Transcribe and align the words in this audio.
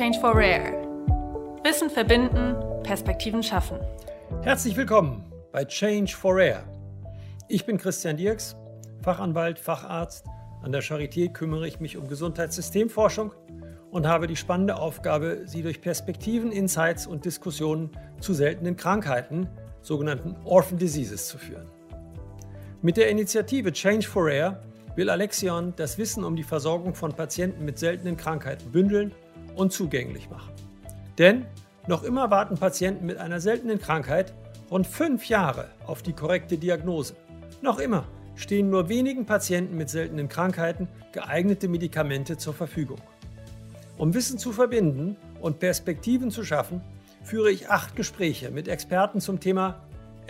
Change 0.00 0.18
for 0.18 0.34
Rare. 0.34 0.72
Wissen 1.62 1.90
verbinden, 1.90 2.56
Perspektiven 2.82 3.42
schaffen. 3.42 3.76
Herzlich 4.40 4.74
willkommen 4.74 5.30
bei 5.52 5.62
Change 5.66 6.16
for 6.16 6.34
Rare. 6.34 6.64
Ich 7.48 7.66
bin 7.66 7.76
Christian 7.76 8.16
Dirks, 8.16 8.56
Fachanwalt, 9.02 9.58
Facharzt. 9.58 10.24
An 10.62 10.72
der 10.72 10.82
Charité 10.82 11.30
kümmere 11.30 11.68
ich 11.68 11.80
mich 11.80 11.98
um 11.98 12.08
Gesundheitssystemforschung 12.08 13.34
und 13.90 14.08
habe 14.08 14.26
die 14.26 14.36
spannende 14.36 14.76
Aufgabe, 14.76 15.42
Sie 15.44 15.60
durch 15.60 15.82
Perspektiven, 15.82 16.50
Insights 16.50 17.06
und 17.06 17.26
Diskussionen 17.26 17.90
zu 18.20 18.32
seltenen 18.32 18.78
Krankheiten, 18.78 19.50
sogenannten 19.82 20.34
Orphan 20.46 20.78
Diseases, 20.78 21.28
zu 21.28 21.36
führen. 21.36 21.68
Mit 22.80 22.96
der 22.96 23.10
Initiative 23.10 23.70
Change 23.70 24.08
for 24.08 24.24
Rare 24.24 24.62
will 24.96 25.10
Alexion 25.10 25.74
das 25.76 25.98
Wissen 25.98 26.24
um 26.24 26.36
die 26.36 26.42
Versorgung 26.42 26.94
von 26.94 27.12
Patienten 27.12 27.66
mit 27.66 27.78
seltenen 27.78 28.16
Krankheiten 28.16 28.72
bündeln 28.72 29.12
und 29.54 29.72
zugänglich 29.72 30.30
machen. 30.30 30.52
Denn 31.18 31.46
noch 31.86 32.02
immer 32.02 32.30
warten 32.30 32.56
Patienten 32.56 33.06
mit 33.06 33.18
einer 33.18 33.40
seltenen 33.40 33.80
Krankheit 33.80 34.32
rund 34.70 34.86
fünf 34.86 35.26
Jahre 35.26 35.68
auf 35.86 36.02
die 36.02 36.12
korrekte 36.12 36.58
Diagnose. 36.58 37.14
Noch 37.62 37.78
immer 37.78 38.06
stehen 38.36 38.70
nur 38.70 38.88
wenigen 38.88 39.26
Patienten 39.26 39.76
mit 39.76 39.90
seltenen 39.90 40.28
Krankheiten 40.28 40.88
geeignete 41.12 41.68
Medikamente 41.68 42.36
zur 42.36 42.54
Verfügung. 42.54 43.00
Um 43.98 44.14
Wissen 44.14 44.38
zu 44.38 44.52
verbinden 44.52 45.16
und 45.40 45.58
Perspektiven 45.58 46.30
zu 46.30 46.44
schaffen, 46.44 46.80
führe 47.22 47.50
ich 47.50 47.68
acht 47.68 47.96
Gespräche 47.96 48.50
mit 48.50 48.68
Experten 48.68 49.20
zum 49.20 49.40
Thema 49.40 49.82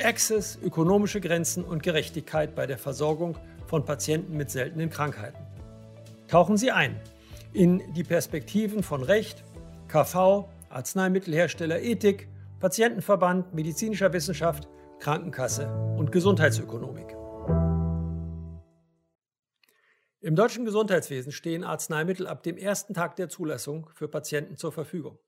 Access, 0.03 0.59
ökonomische 0.63 1.21
Grenzen 1.21 1.63
und 1.63 1.83
Gerechtigkeit 1.83 2.55
bei 2.55 2.67
der 2.67 2.79
Versorgung 2.79 3.37
von 3.67 3.85
Patienten 3.85 4.37
mit 4.37 4.51
seltenen 4.51 4.91
Krankheiten. 4.91 5.39
Tauchen 6.27 6.57
Sie 6.57 6.71
ein 6.71 6.97
in 7.53 7.93
die 7.95 8.05
Perspektiven 8.05 8.83
von 8.83 9.03
Recht, 9.03 9.45
KV, 9.89 10.49
Arzneimittelhersteller, 10.69 11.81
Ethik, 11.81 12.29
Patientenverband, 12.61 13.55
medizinischer 13.55 14.13
Wissenschaft, 14.13 14.69
Krankenkasse 15.01 15.69
und 15.97 16.13
Gesundheitsökonomik. 16.13 17.17
Im 20.21 20.37
deutschen 20.37 20.65
Gesundheitswesen 20.65 21.33
stehen 21.33 21.65
Arzneimittel 21.65 22.27
ab 22.27 22.43
dem 22.43 22.57
ersten 22.57 22.95
Tag 22.95 23.17
der 23.17 23.29
Zulassung 23.29 23.89
für 23.95 24.07
Patienten 24.07 24.57
zur 24.57 24.71
Verfügung. 24.71 25.19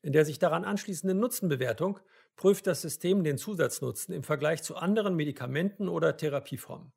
In 0.00 0.12
der 0.12 0.24
sich 0.24 0.38
daran 0.38 0.64
anschließenden 0.64 1.18
Nutzenbewertung 1.18 1.98
prüft 2.36 2.66
das 2.66 2.80
System 2.80 3.24
den 3.24 3.36
Zusatznutzen 3.36 4.14
im 4.14 4.22
Vergleich 4.22 4.62
zu 4.62 4.76
anderen 4.76 5.16
Medikamenten 5.16 5.88
oder 5.88 6.16
Therapieformen. 6.16 6.92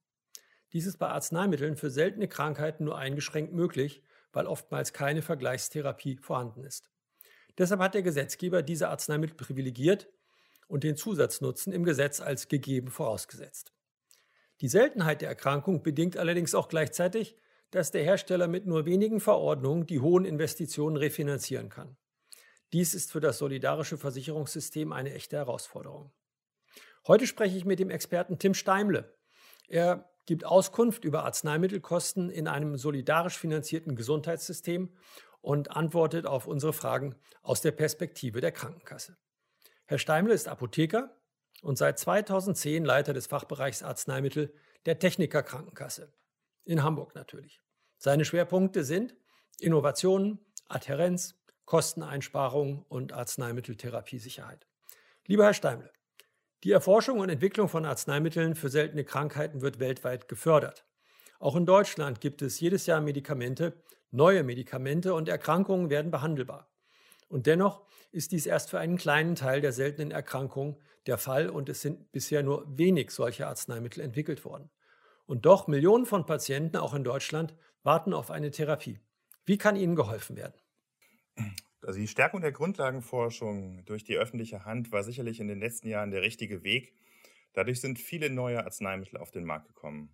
Dies 0.71 0.85
ist 0.85 0.97
bei 0.97 1.07
Arzneimitteln 1.07 1.75
für 1.75 1.89
seltene 1.89 2.27
Krankheiten 2.27 2.85
nur 2.85 2.97
eingeschränkt 2.97 3.53
möglich, 3.53 4.01
weil 4.35 4.47
oftmals 4.47 4.91
keine 4.93 5.21
Vergleichstherapie 5.21 6.17
vorhanden 6.17 6.63
ist. 6.65 6.91
Deshalb 7.57 7.79
hat 7.79 7.93
der 7.93 8.01
Gesetzgeber 8.01 8.61
diese 8.61 8.89
Arzneimittel 8.89 9.37
privilegiert 9.37 10.09
und 10.67 10.83
den 10.83 10.97
Zusatznutzen 10.97 11.71
im 11.71 11.85
Gesetz 11.85 12.19
als 12.19 12.49
gegeben 12.49 12.89
vorausgesetzt. 12.89 13.73
Die 14.61 14.67
Seltenheit 14.67 15.21
der 15.21 15.29
Erkrankung 15.29 15.83
bedingt 15.83 16.17
allerdings 16.17 16.53
auch 16.53 16.67
gleichzeitig, 16.67 17.37
dass 17.71 17.91
der 17.91 18.03
Hersteller 18.03 18.47
mit 18.47 18.65
nur 18.65 18.85
wenigen 18.85 19.21
Verordnungen 19.21 19.85
die 19.85 19.99
hohen 20.01 20.25
Investitionen 20.25 20.97
refinanzieren 20.97 21.69
kann. 21.69 21.97
Dies 22.73 22.93
ist 22.93 23.11
für 23.11 23.21
das 23.21 23.37
solidarische 23.37 23.97
Versicherungssystem 23.97 24.91
eine 24.91 25.13
echte 25.13 25.37
Herausforderung. 25.37 26.11
Heute 27.07 27.25
spreche 27.27 27.57
ich 27.57 27.65
mit 27.65 27.79
dem 27.79 27.89
Experten 27.89 28.37
Tim 28.37 28.53
Steimle. 28.53 29.15
Er 29.67 30.09
gibt 30.25 30.45
Auskunft 30.45 31.05
über 31.05 31.25
Arzneimittelkosten 31.25 32.29
in 32.29 32.47
einem 32.47 32.77
solidarisch 32.77 33.37
finanzierten 33.37 33.95
Gesundheitssystem 33.95 34.89
und 35.41 35.71
antwortet 35.71 36.25
auf 36.25 36.47
unsere 36.47 36.73
Fragen 36.73 37.15
aus 37.41 37.61
der 37.61 37.71
Perspektive 37.71 38.41
der 38.41 38.51
Krankenkasse. 38.51 39.17
Herr 39.85 39.99
Steimle 39.99 40.33
ist 40.33 40.47
Apotheker, 40.47 41.15
und 41.65 41.77
seit 41.77 41.97
2010 41.97 42.85
Leiter 42.85 43.13
des 43.13 43.25
Fachbereichs 43.25 43.81
Arzneimittel 43.81 44.53
der 44.85 44.99
Techniker 44.99 45.41
Krankenkasse. 45.41 46.13
In 46.63 46.83
Hamburg 46.83 47.15
natürlich. 47.15 47.61
Seine 47.97 48.23
Schwerpunkte 48.23 48.83
sind 48.83 49.15
Innovationen, 49.59 50.39
Adhärenz, 50.67 51.35
Kosteneinsparung 51.65 52.85
und 52.87 53.13
Arzneimitteltherapiesicherheit. 53.13 54.67
Lieber 55.25 55.45
Herr 55.45 55.55
Steimle, 55.55 55.91
die 56.65 56.71
Erforschung 56.71 57.19
und 57.19 57.29
Entwicklung 57.29 57.69
von 57.69 57.85
Arzneimitteln 57.85 58.55
für 58.55 58.69
seltene 58.69 59.03
Krankheiten 59.03 59.61
wird 59.61 59.79
weltweit 59.79 60.27
gefördert. 60.27 60.83
Auch 61.37 61.55
in 61.55 61.67
Deutschland 61.67 62.21
gibt 62.21 62.41
es 62.41 62.59
jedes 62.59 62.87
Jahr 62.87 63.01
Medikamente, 63.01 63.83
neue 64.09 64.41
Medikamente 64.41 65.13
und 65.13 65.29
Erkrankungen 65.29 65.91
werden 65.91 66.09
behandelbar. 66.09 66.67
Und 67.27 67.45
dennoch 67.45 67.85
ist 68.11 68.31
dies 68.31 68.47
erst 68.47 68.71
für 68.71 68.79
einen 68.79 68.97
kleinen 68.97 69.35
Teil 69.35 69.61
der 69.61 69.73
seltenen 69.73 70.09
Erkrankungen 70.09 70.77
der 71.05 71.19
Fall 71.19 71.51
und 71.51 71.69
es 71.69 71.81
sind 71.81 72.11
bisher 72.11 72.41
nur 72.41 72.65
wenig 72.67 73.11
solche 73.11 73.45
Arzneimittel 73.45 74.01
entwickelt 74.01 74.43
worden. 74.43 74.71
Und 75.27 75.45
doch 75.45 75.67
Millionen 75.67 76.07
von 76.07 76.25
Patienten, 76.25 76.77
auch 76.77 76.95
in 76.95 77.03
Deutschland, 77.03 77.53
warten 77.83 78.11
auf 78.11 78.31
eine 78.31 78.49
Therapie. 78.49 78.99
Wie 79.45 79.59
kann 79.59 79.75
ihnen 79.75 79.95
geholfen 79.95 80.35
werden? 80.35 80.55
Also 81.85 81.99
die 81.99 82.07
Stärkung 82.07 82.41
der 82.41 82.51
Grundlagenforschung 82.51 83.85
durch 83.85 84.03
die 84.03 84.17
öffentliche 84.17 84.65
Hand 84.65 84.91
war 84.91 85.03
sicherlich 85.03 85.39
in 85.39 85.47
den 85.47 85.59
letzten 85.59 85.87
Jahren 85.87 86.11
der 86.11 86.23
richtige 86.23 86.63
Weg. 86.63 86.93
Dadurch 87.53 87.79
sind 87.79 87.99
viele 87.99 88.29
neue 88.29 88.63
Arzneimittel 88.63 89.17
auf 89.17 89.31
den 89.31 89.45
Markt 89.45 89.67
gekommen. 89.67 90.09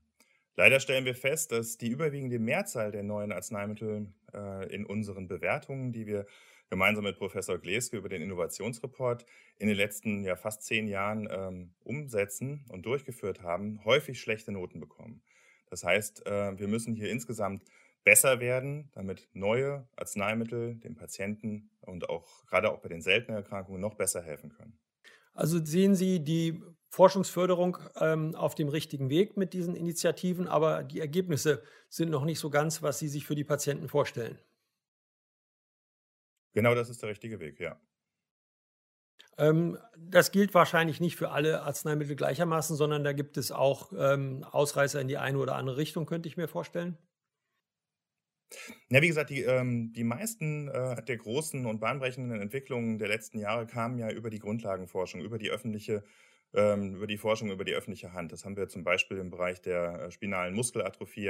Leider 0.58 0.82
stellen 0.82 1.06
wir 1.06 1.16
fest, 1.16 1.52
dass 1.54 1.78
die 1.78 1.88
überwiegende 1.88 2.40
Mehrzahl 2.40 2.92
der 2.92 3.04
neuen 3.04 3.32
Arzneimittel 3.32 4.14
äh, 4.34 4.74
in 4.74 4.86
unseren 4.86 5.28
Bewertungen, 5.28 5.94
die 5.94 6.06
wir 6.08 6.26
gemeinsam 6.70 7.06
mit 7.06 7.18
Professor 7.18 7.58
Gleske 7.58 7.98
über 7.98 8.10
den 8.10 8.22
Innovationsreport 8.22 9.26
in 9.58 9.68
den 9.68 9.78
letzten 9.78 10.24
ja, 10.24 10.36
fast 10.36 10.64
zehn 10.64 10.88
Jahren 10.88 11.28
ähm, 11.32 11.74
umsetzen 11.84 12.66
und 12.70 12.86
durchgeführt 12.86 13.44
haben, 13.44 13.84
häufig 13.86 14.20
schlechte 14.20 14.52
Noten 14.52 14.80
bekommen. 14.80 15.22
Das 15.70 15.86
heißt, 15.86 16.26
äh, 16.28 16.60
wir 16.60 16.68
müssen 16.68 16.96
hier 16.96 17.10
insgesamt 17.10 17.64
besser 18.04 18.40
werden, 18.40 18.90
damit 18.94 19.30
neue 19.34 19.88
Arzneimittel 19.96 20.76
dem 20.76 20.96
Patienten 20.96 21.70
und 21.82 22.10
auch 22.10 22.46
gerade 22.48 22.72
auch 22.72 22.80
bei 22.80 22.90
den 22.90 23.02
seltenen 23.02 23.38
Erkrankungen 23.38 23.82
noch 23.82 23.96
besser 23.96 24.22
helfen 24.22 24.50
können. 24.50 24.78
Also 25.34 25.64
sehen 25.64 25.96
Sie 25.96 26.24
die 26.24 26.62
Forschungsförderung 26.90 27.78
ähm, 28.00 28.36
auf 28.36 28.54
dem 28.56 28.68
richtigen 28.68 29.10
Weg 29.10 29.38
mit 29.38 29.54
diesen 29.54 29.76
Initiativen, 29.76 30.48
aber 30.48 30.84
die 30.84 31.00
Ergebnisse 31.00 31.64
sind 31.90 32.10
noch 32.10 32.26
nicht 32.26 32.40
so 32.40 32.50
ganz, 32.50 32.82
was 32.82 33.00
Sie 33.00 33.08
sich 33.08 33.26
für 33.26 33.36
die 33.36 33.46
Patienten 33.46 33.88
vorstellen. 33.88 34.38
Genau 36.54 36.76
das 36.76 36.90
ist 36.90 37.02
der 37.02 37.10
richtige 37.10 37.40
Weg, 37.40 37.60
ja. 37.60 37.80
Ähm, 39.38 39.78
das 39.98 40.32
gilt 40.32 40.54
wahrscheinlich 40.54 41.00
nicht 41.00 41.16
für 41.16 41.32
alle 41.32 41.62
Arzneimittel 41.62 42.18
gleichermaßen, 42.18 42.76
sondern 42.76 43.06
da 43.06 43.14
gibt 43.14 43.38
es 43.38 43.54
auch 43.54 43.94
ähm, 43.98 44.44
Ausreißer 44.44 45.00
in 45.00 45.08
die 45.08 45.18
eine 45.18 45.38
oder 45.38 45.56
andere 45.56 45.78
Richtung, 45.78 46.06
könnte 46.06 46.28
ich 46.28 46.36
mir 46.36 46.50
vorstellen. 46.50 46.98
Ja, 48.90 49.02
wie 49.02 49.08
gesagt, 49.08 49.30
die, 49.30 49.42
ähm, 49.44 49.94
die 49.94 50.04
meisten 50.04 50.68
äh, 50.68 51.02
der 51.04 51.18
großen 51.18 51.66
und 51.66 51.80
bahnbrechenden 51.80 52.40
Entwicklungen 52.42 52.98
der 53.00 53.08
letzten 53.08 53.40
Jahre 53.40 53.66
kamen 53.66 53.98
ja 53.98 54.10
über 54.12 54.30
die 54.30 54.40
Grundlagenforschung, 54.40 55.22
über 55.22 55.38
die 55.38 55.50
öffentliche 55.50 56.04
ähm, 56.54 56.96
über 56.96 57.08
die 57.08 57.18
Forschung 57.18 57.50
über 57.50 57.64
die 57.64 57.74
öffentliche 57.74 58.12
Hand. 58.12 58.34
Das 58.34 58.44
haben 58.44 58.58
wir 58.58 58.68
zum 58.68 58.84
Beispiel 58.84 59.18
im 59.20 59.30
Bereich 59.30 59.62
der 59.62 60.02
äh, 60.08 60.12
spinalen 60.12 60.54
Muskelatrophie 60.54 61.28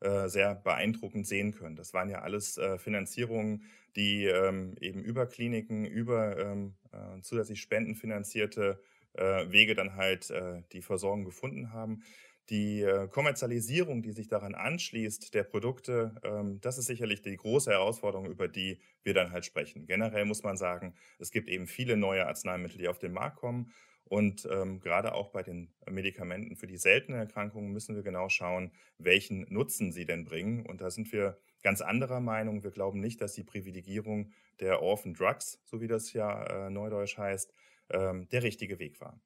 äh, 0.00 0.28
sehr 0.28 0.54
beeindruckend 0.54 1.26
sehen 1.26 1.52
können. 1.52 1.76
Das 1.76 1.92
waren 1.92 2.08
ja 2.08 2.22
alles 2.22 2.56
äh, 2.56 2.78
Finanzierungen, 2.78 3.64
die 3.96 4.24
ähm, 4.24 4.74
eben 4.80 5.02
über 5.02 5.26
Kliniken, 5.26 5.84
über 5.84 6.38
ähm, 6.38 6.74
zusätzlich 7.22 7.60
spendenfinanzierte 7.60 8.80
Wege 9.14 9.74
dann 9.74 9.96
halt 9.96 10.32
die 10.72 10.80
Versorgung 10.80 11.24
gefunden 11.24 11.70
haben. 11.74 12.02
Die 12.52 12.86
Kommerzialisierung, 13.10 14.02
die 14.02 14.12
sich 14.12 14.28
daran 14.28 14.54
anschließt, 14.54 15.32
der 15.32 15.42
Produkte, 15.42 16.14
das 16.60 16.76
ist 16.76 16.84
sicherlich 16.84 17.22
die 17.22 17.34
große 17.34 17.70
Herausforderung, 17.70 18.26
über 18.26 18.46
die 18.46 18.78
wir 19.02 19.14
dann 19.14 19.32
halt 19.32 19.46
sprechen. 19.46 19.86
Generell 19.86 20.26
muss 20.26 20.42
man 20.42 20.58
sagen, 20.58 20.94
es 21.18 21.30
gibt 21.30 21.48
eben 21.48 21.66
viele 21.66 21.96
neue 21.96 22.26
Arzneimittel, 22.26 22.76
die 22.76 22.88
auf 22.88 22.98
den 22.98 23.12
Markt 23.12 23.38
kommen. 23.38 23.72
Und 24.04 24.46
ähm, 24.52 24.80
gerade 24.80 25.14
auch 25.14 25.30
bei 25.30 25.42
den 25.42 25.72
Medikamenten 25.90 26.54
für 26.56 26.66
die 26.66 26.76
seltenen 26.76 27.18
Erkrankungen 27.18 27.72
müssen 27.72 27.94
wir 27.94 28.02
genau 28.02 28.28
schauen, 28.28 28.70
welchen 28.98 29.46
Nutzen 29.48 29.90
sie 29.90 30.04
denn 30.04 30.26
bringen. 30.26 30.66
Und 30.66 30.82
da 30.82 30.90
sind 30.90 31.10
wir 31.12 31.38
ganz 31.62 31.80
anderer 31.80 32.20
Meinung. 32.20 32.62
Wir 32.62 32.72
glauben 32.72 33.00
nicht, 33.00 33.22
dass 33.22 33.32
die 33.32 33.44
Privilegierung 33.44 34.30
der 34.60 34.82
Orphan 34.82 35.14
Drugs, 35.14 35.62
so 35.64 35.80
wie 35.80 35.88
das 35.88 36.12
ja 36.12 36.66
äh, 36.66 36.70
neudeutsch 36.70 37.16
heißt, 37.16 37.54
ähm, 37.88 38.28
der 38.28 38.42
richtige 38.42 38.78
Weg 38.78 39.00
war. 39.00 39.18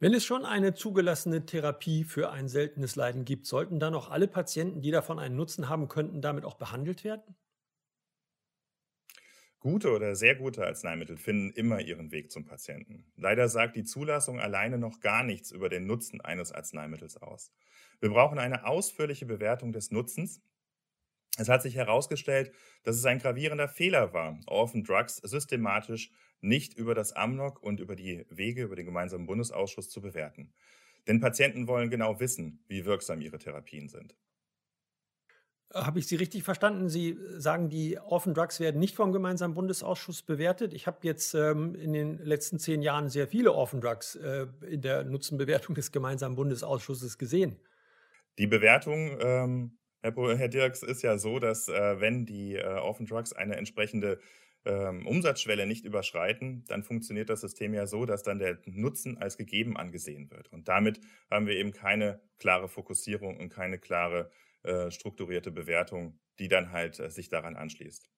Wenn 0.00 0.12
es 0.12 0.24
schon 0.24 0.44
eine 0.44 0.74
zugelassene 0.74 1.46
Therapie 1.46 2.02
für 2.02 2.30
ein 2.32 2.48
seltenes 2.48 2.96
Leiden 2.96 3.24
gibt, 3.24 3.46
sollten 3.46 3.78
dann 3.78 3.94
auch 3.94 4.10
alle 4.10 4.26
Patienten, 4.26 4.80
die 4.82 4.90
davon 4.90 5.20
einen 5.20 5.36
Nutzen 5.36 5.68
haben 5.68 5.86
könnten, 5.86 6.20
damit 6.20 6.44
auch 6.44 6.56
behandelt 6.56 7.04
werden? 7.04 7.36
Gute 9.60 9.90
oder 9.92 10.14
sehr 10.14 10.34
gute 10.36 10.64
Arzneimittel 10.66 11.16
finden 11.16 11.50
immer 11.52 11.80
ihren 11.80 12.10
Weg 12.12 12.30
zum 12.30 12.44
Patienten. 12.44 13.12
Leider 13.16 13.48
sagt 13.48 13.74
die 13.76 13.84
Zulassung 13.84 14.38
alleine 14.40 14.78
noch 14.78 15.00
gar 15.00 15.24
nichts 15.24 15.50
über 15.50 15.68
den 15.68 15.86
Nutzen 15.86 16.20
eines 16.20 16.52
Arzneimittels 16.52 17.16
aus. 17.16 17.52
Wir 18.00 18.10
brauchen 18.10 18.38
eine 18.38 18.64
ausführliche 18.66 19.26
Bewertung 19.26 19.72
des 19.72 19.90
Nutzens, 19.90 20.42
Es 21.38 21.48
hat 21.48 21.62
sich 21.62 21.76
herausgestellt, 21.76 22.52
dass 22.84 22.96
es 22.96 23.04
ein 23.06 23.18
gravierender 23.18 23.68
Fehler 23.68 24.12
war, 24.12 24.38
Orphan 24.46 24.84
Drugs 24.84 25.16
systematisch 25.16 26.12
nicht 26.40 26.74
über 26.74 26.94
das 26.94 27.12
AMNOG 27.12 27.62
und 27.62 27.80
über 27.80 27.96
die 27.96 28.26
Wege, 28.30 28.62
über 28.62 28.76
den 28.76 28.86
gemeinsamen 28.86 29.26
Bundesausschuss 29.26 29.88
zu 29.88 30.00
bewerten. 30.00 30.52
Denn 31.06 31.20
Patienten 31.20 31.66
wollen 31.66 31.90
genau 31.90 32.20
wissen, 32.20 32.64
wie 32.68 32.84
wirksam 32.84 33.20
ihre 33.20 33.38
Therapien 33.38 33.88
sind. 33.88 34.14
Habe 35.74 35.98
ich 35.98 36.06
Sie 36.06 36.16
richtig 36.16 36.44
verstanden? 36.44 36.88
Sie 36.88 37.18
sagen, 37.36 37.68
die 37.68 37.98
Orphan 37.98 38.32
Drugs 38.32 38.58
werden 38.58 38.80
nicht 38.80 38.96
vom 38.96 39.12
gemeinsamen 39.12 39.54
Bundesausschuss 39.54 40.22
bewertet. 40.22 40.72
Ich 40.72 40.86
habe 40.86 40.98
jetzt 41.02 41.34
ähm, 41.34 41.74
in 41.74 41.92
den 41.92 42.18
letzten 42.24 42.58
zehn 42.58 42.80
Jahren 42.80 43.10
sehr 43.10 43.28
viele 43.28 43.52
Orphan 43.52 43.82
Drugs 43.82 44.16
äh, 44.16 44.46
in 44.66 44.80
der 44.80 45.04
Nutzenbewertung 45.04 45.74
des 45.74 45.92
gemeinsamen 45.92 46.36
Bundesausschusses 46.36 47.18
gesehen. 47.18 47.60
Die 48.38 48.46
Bewertung, 48.46 49.18
ähm, 49.20 49.78
Herr, 50.00 50.14
Herr, 50.38 50.48
Dirks, 50.48 50.82
ist 50.82 51.02
ja 51.02 51.18
so, 51.18 51.38
dass 51.38 51.68
äh, 51.68 52.00
wenn 52.00 52.24
die 52.24 52.54
äh, 52.54 52.64
Orphan 52.64 53.04
Drugs 53.04 53.34
eine 53.34 53.56
entsprechende 53.56 54.20
ähm, 54.64 55.06
Umsatzschwelle 55.06 55.66
nicht 55.66 55.84
überschreiten, 55.84 56.64
dann 56.68 56.82
funktioniert 56.82 57.30
das 57.30 57.40
System 57.40 57.74
ja 57.74 57.86
so, 57.86 58.04
dass 58.04 58.22
dann 58.22 58.38
der 58.38 58.58
Nutzen 58.66 59.18
als 59.18 59.36
gegeben 59.36 59.76
angesehen 59.76 60.30
wird. 60.30 60.52
Und 60.52 60.68
damit 60.68 61.00
haben 61.30 61.46
wir 61.46 61.56
eben 61.56 61.72
keine 61.72 62.20
klare 62.38 62.68
Fokussierung 62.68 63.38
und 63.38 63.48
keine 63.48 63.78
klare 63.78 64.30
äh, 64.62 64.90
strukturierte 64.90 65.50
Bewertung, 65.50 66.18
die 66.38 66.48
dann 66.48 66.72
halt 66.72 66.98
äh, 66.98 67.10
sich 67.10 67.28
daran 67.28 67.56
anschließt. 67.56 68.08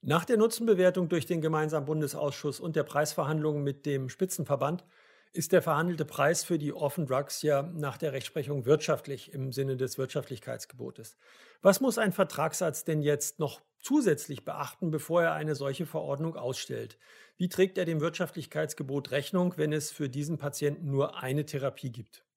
Nach 0.00 0.24
der 0.24 0.36
Nutzenbewertung 0.36 1.08
durch 1.08 1.26
den 1.26 1.40
gemeinsamen 1.40 1.86
Bundesausschuss 1.86 2.60
und 2.60 2.76
der 2.76 2.84
Preisverhandlungen 2.84 3.64
mit 3.64 3.84
dem 3.84 4.08
Spitzenverband 4.08 4.84
ist 5.32 5.52
der 5.52 5.62
verhandelte 5.62 6.04
Preis 6.04 6.44
für 6.44 6.58
die 6.58 6.72
Orphan 6.72 7.06
Drugs 7.06 7.42
ja 7.42 7.62
nach 7.62 7.96
der 7.98 8.12
Rechtsprechung 8.12 8.64
wirtschaftlich 8.66 9.32
im 9.32 9.52
Sinne 9.52 9.76
des 9.76 9.98
Wirtschaftlichkeitsgebotes. 9.98 11.16
Was 11.62 11.80
muss 11.80 11.98
ein 11.98 12.12
Vertragsarzt 12.12 12.88
denn 12.88 13.02
jetzt 13.02 13.38
noch 13.38 13.60
zusätzlich 13.80 14.44
beachten, 14.44 14.90
bevor 14.90 15.22
er 15.22 15.32
eine 15.34 15.54
solche 15.54 15.86
Verordnung 15.86 16.36
ausstellt? 16.36 16.98
Wie 17.36 17.48
trägt 17.48 17.78
er 17.78 17.84
dem 17.84 18.00
Wirtschaftlichkeitsgebot 18.00 19.10
Rechnung, 19.10 19.54
wenn 19.56 19.72
es 19.72 19.90
für 19.90 20.08
diesen 20.08 20.38
Patienten 20.38 20.90
nur 20.90 21.22
eine 21.22 21.46
Therapie 21.46 21.90
gibt? 21.90 22.27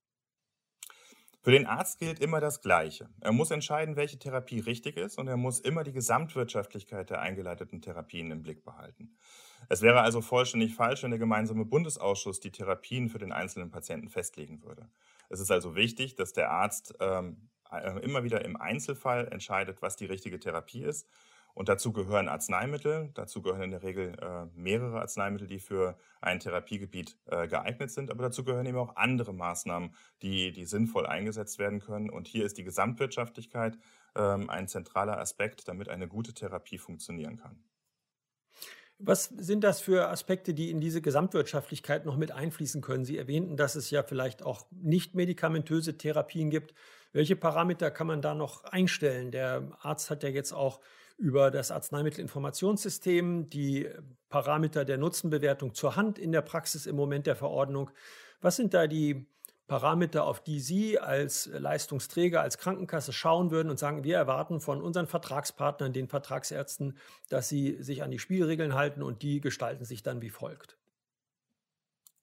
Für 1.44 1.52
den 1.52 1.66
Arzt 1.66 1.98
gilt 1.98 2.20
immer 2.20 2.40
das 2.40 2.62
Gleiche. 2.62 3.10
Er 3.20 3.32
muss 3.32 3.50
entscheiden, 3.50 3.96
welche 3.96 4.20
Therapie 4.20 4.60
richtig 4.60 4.96
ist 4.98 5.18
und 5.18 5.28
er 5.28 5.38
muss 5.38 5.60
immer 5.60 5.84
die 5.84 5.92
Gesamtwirtschaftlichkeit 5.92 7.10
der 7.10 7.20
eingeleiteten 7.22 7.82
Therapien 7.82 8.30
im 8.30 8.44
Blick 8.44 8.64
behalten. 8.64 9.18
Es 9.68 9.82
wäre 9.82 10.02
also 10.02 10.22
vollständig 10.22 10.76
falsch, 10.76 11.02
wenn 11.02 11.10
der 11.10 11.20
gemeinsame 11.20 11.66
Bundesausschuss 11.66 12.40
die 12.40 12.52
Therapien 12.52 13.10
für 13.10 13.18
den 13.18 13.32
einzelnen 13.32 13.72
Patienten 13.72 14.10
festlegen 14.10 14.62
würde. 14.64 14.88
Es 15.30 15.40
ist 15.40 15.50
also 15.50 15.76
wichtig, 15.76 16.16
dass 16.16 16.32
der 16.32 16.52
Arzt 16.52 16.94
ähm, 17.00 17.50
äh, 17.72 18.00
immer 18.02 18.24
wieder 18.24 18.46
im 18.46 18.56
Einzelfall 18.56 19.28
entscheidet, 19.30 19.82
was 19.82 19.96
die 19.96 20.06
richtige 20.06 20.40
Therapie 20.40 20.84
ist 20.84 21.08
und 21.54 21.70
dazu 21.70 21.92
gehören 21.94 22.28
Arzneimittel, 22.28 23.12
dazu 23.14 23.42
gehören 23.42 23.64
in 23.64 23.72
der 23.72 23.84
Regel 23.84 24.16
äh, 24.22 24.46
mehrere 24.54 25.02
Arzneimittel, 25.02 25.48
die 25.48 25.60
für 25.60 25.98
ein 26.22 26.40
Therapiegebiet 26.40 27.18
äh, 27.26 27.48
geeignet 27.48 27.92
sind, 27.92 28.12
aber 28.12 28.24
dazu 28.24 28.44
gehören 28.44 28.66
eben 28.66 28.78
auch 28.78 28.96
andere 28.96 29.34
Maßnahmen, 29.34 29.96
die, 30.22 30.52
die 30.52 30.66
sinnvoll 30.66 31.06
eingesetzt 31.06 31.60
werden 31.60 31.80
können. 31.80 32.10
Und 32.10 32.28
hier 32.28 32.46
ist 32.46 32.58
die 32.58 32.64
Gesamtwirtschaftlichkeit 32.64 33.78
ähm, 34.16 34.50
ein 34.50 34.68
zentraler 34.68 35.20
Aspekt, 35.20 35.68
damit 35.68 35.90
eine 35.90 36.08
gute 36.08 36.34
Therapie 36.34 36.78
funktionieren 36.78 37.38
kann. 37.38 37.64
Was 39.04 39.26
sind 39.26 39.64
das 39.64 39.82
für 39.82 40.10
Aspekte, 40.10 40.54
die 40.54 40.70
in 40.70 40.80
diese 40.80 41.02
Gesamtwirtschaftlichkeit 41.02 42.06
noch 42.06 42.18
mit 42.18 42.32
einfließen 42.32 42.82
können? 42.82 43.04
Sie 43.04 43.18
erwähnten, 43.18 43.58
dass 43.58 43.74
es 43.74 43.90
ja 43.90 44.04
vielleicht 44.04 44.44
auch 44.44 44.68
nicht 44.70 45.16
medikamentöse 45.16 45.98
Therapien 45.98 46.52
gibt. 46.52 46.76
Welche 47.12 47.36
Parameter 47.36 47.90
kann 47.90 48.06
man 48.06 48.22
da 48.22 48.36
noch 48.36 48.64
einstellen? 48.64 49.32
Der 49.32 49.76
Arzt 49.82 50.12
hat 50.12 50.22
ja 50.22 50.30
jetzt 50.30 50.54
auch 50.54 50.82
über 51.18 51.52
das 51.52 51.72
Arzneimittelinformationssystem, 51.72 53.50
die 53.50 53.90
Parameter 54.30 54.86
der 54.86 54.98
Nutzenbewertung 54.98 55.74
zur 55.74 55.96
Hand 55.96 56.18
in 56.18 56.32
der 56.32 56.42
Praxis 56.42 56.86
im 56.86 56.96
Moment 56.96 57.28
der 57.28 57.36
Verordnung. 57.36 57.92
Was 58.42 58.56
sind 58.56 58.74
da 58.74 58.88
die 58.88 59.28
Parameter, 59.72 60.26
auf 60.26 60.44
die 60.44 60.60
Sie 60.60 61.00
als 61.00 61.46
Leistungsträger, 61.46 62.42
als 62.42 62.58
Krankenkasse 62.58 63.14
schauen 63.14 63.52
würden 63.52 63.70
und 63.70 63.80
sagen, 63.80 64.04
wir 64.04 64.18
erwarten 64.18 64.60
von 64.60 64.82
unseren 64.82 65.08
Vertragspartnern, 65.08 65.94
den 65.94 66.10
Vertragsärzten, 66.10 66.98
dass 67.30 67.48
sie 67.48 67.82
sich 67.82 68.04
an 68.04 68.12
die 68.12 68.20
Spielregeln 68.20 68.74
halten 68.74 69.02
und 69.02 69.22
die 69.22 69.40
gestalten 69.40 69.86
sich 69.86 70.04
dann 70.04 70.22
wie 70.22 70.30
folgt? 70.30 70.78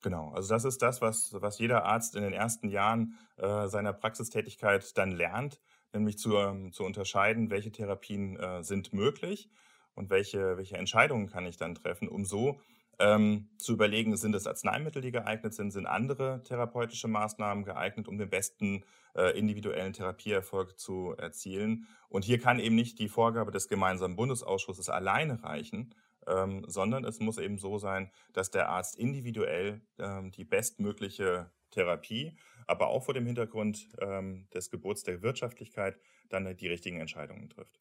Genau, 0.02 0.30
also 0.32 0.54
das 0.54 0.64
ist 0.64 0.82
das, 0.82 1.00
was, 1.00 1.32
was 1.40 1.58
jeder 1.58 1.84
Arzt 1.84 2.16
in 2.16 2.22
den 2.22 2.34
ersten 2.34 2.68
Jahren 2.68 3.18
äh, 3.38 3.66
seiner 3.68 3.94
Praxistätigkeit 3.94 4.96
dann 4.98 5.10
lernt 5.10 5.58
nämlich 5.92 6.18
zu, 6.18 6.36
ähm, 6.36 6.72
zu 6.72 6.84
unterscheiden, 6.84 7.50
welche 7.50 7.72
Therapien 7.72 8.36
äh, 8.38 8.62
sind 8.62 8.92
möglich 8.92 9.50
und 9.94 10.10
welche, 10.10 10.56
welche 10.56 10.76
Entscheidungen 10.76 11.28
kann 11.28 11.46
ich 11.46 11.56
dann 11.56 11.74
treffen, 11.74 12.08
um 12.08 12.24
so 12.24 12.60
ähm, 12.98 13.48
zu 13.58 13.74
überlegen, 13.74 14.16
sind 14.16 14.34
es 14.34 14.46
Arzneimittel, 14.46 15.02
die 15.02 15.12
geeignet 15.12 15.54
sind, 15.54 15.70
sind 15.70 15.86
andere 15.86 16.42
therapeutische 16.42 17.08
Maßnahmen 17.08 17.64
geeignet, 17.64 18.08
um 18.08 18.18
den 18.18 18.28
besten 18.28 18.84
äh, 19.14 19.38
individuellen 19.38 19.92
Therapieerfolg 19.92 20.78
zu 20.78 21.14
erzielen. 21.16 21.86
Und 22.08 22.24
hier 22.24 22.40
kann 22.40 22.58
eben 22.58 22.74
nicht 22.74 22.98
die 22.98 23.08
Vorgabe 23.08 23.52
des 23.52 23.68
gemeinsamen 23.68 24.16
Bundesausschusses 24.16 24.88
alleine 24.88 25.42
reichen, 25.44 25.94
ähm, 26.26 26.64
sondern 26.66 27.04
es 27.04 27.20
muss 27.20 27.38
eben 27.38 27.58
so 27.58 27.78
sein, 27.78 28.10
dass 28.32 28.50
der 28.50 28.68
Arzt 28.68 28.96
individuell 28.98 29.80
ähm, 29.98 30.32
die 30.32 30.44
bestmögliche 30.44 31.50
Therapie, 31.70 32.36
aber 32.66 32.88
auch 32.88 33.04
vor 33.04 33.14
dem 33.14 33.26
Hintergrund 33.26 33.88
ähm, 34.00 34.48
des 34.54 34.70
Gebots 34.70 35.02
der 35.02 35.22
Wirtschaftlichkeit 35.22 35.98
dann 36.28 36.56
die 36.56 36.68
richtigen 36.68 37.00
Entscheidungen 37.00 37.48
trifft. 37.48 37.80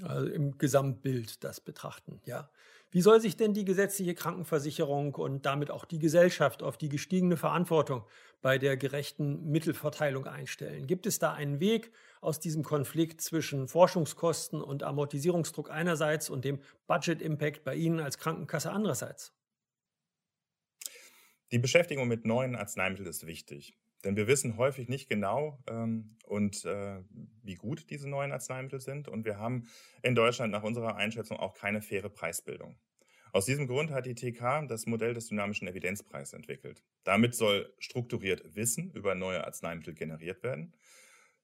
Also 0.00 0.26
im 0.26 0.56
Gesamtbild 0.56 1.44
das 1.44 1.60
betrachten, 1.60 2.20
ja. 2.24 2.50
Wie 2.90 3.02
soll 3.02 3.20
sich 3.20 3.36
denn 3.36 3.54
die 3.54 3.64
gesetzliche 3.64 4.14
Krankenversicherung 4.14 5.14
und 5.14 5.46
damit 5.46 5.70
auch 5.70 5.84
die 5.86 5.98
Gesellschaft 5.98 6.62
auf 6.62 6.76
die 6.76 6.88
gestiegene 6.88 7.38
Verantwortung 7.38 8.04
bei 8.42 8.58
der 8.58 8.76
gerechten 8.76 9.50
Mittelverteilung 9.50 10.26
einstellen? 10.26 10.86
Gibt 10.86 11.06
es 11.06 11.18
da 11.18 11.32
einen 11.32 11.60
Weg 11.60 11.90
aus 12.20 12.38
diesem 12.38 12.62
Konflikt 12.62 13.20
zwischen 13.20 13.68
Forschungskosten 13.68 14.62
und 14.62 14.82
Amortisierungsdruck 14.82 15.70
einerseits 15.70 16.28
und 16.30 16.44
dem 16.44 16.60
Budget-Impact 16.86 17.64
bei 17.64 17.74
Ihnen 17.74 18.00
als 18.00 18.18
Krankenkasse 18.18 18.70
andererseits? 18.72 19.34
Die 21.52 21.58
Beschäftigung 21.58 22.08
mit 22.08 22.24
neuen 22.24 22.56
Arzneimitteln 22.56 23.06
ist 23.06 23.26
wichtig, 23.26 23.76
denn 24.04 24.16
wir 24.16 24.26
wissen 24.26 24.56
häufig 24.56 24.88
nicht 24.88 25.10
genau 25.10 25.62
ähm, 25.68 26.16
und 26.24 26.64
äh, 26.64 27.00
wie 27.42 27.56
gut 27.56 27.90
diese 27.90 28.08
neuen 28.08 28.32
Arzneimittel 28.32 28.80
sind 28.80 29.06
und 29.06 29.26
wir 29.26 29.36
haben 29.36 29.68
in 30.02 30.14
Deutschland 30.14 30.50
nach 30.50 30.62
unserer 30.62 30.96
Einschätzung 30.96 31.36
auch 31.36 31.52
keine 31.52 31.82
faire 31.82 32.08
Preisbildung. 32.08 32.78
Aus 33.34 33.44
diesem 33.44 33.66
Grund 33.66 33.90
hat 33.90 34.06
die 34.06 34.14
TK 34.14 34.66
das 34.66 34.86
Modell 34.86 35.12
des 35.12 35.26
dynamischen 35.26 35.68
Evidenzpreises 35.68 36.32
entwickelt. 36.32 36.82
Damit 37.04 37.34
soll 37.34 37.70
strukturiert 37.78 38.56
Wissen 38.56 38.90
über 38.92 39.14
neue 39.14 39.44
Arzneimittel 39.44 39.92
generiert 39.92 40.42
werden. 40.42 40.74